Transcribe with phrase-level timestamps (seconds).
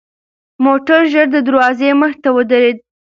[0.65, 2.77] موټر ژر د دروازې مخې ته ودرېد.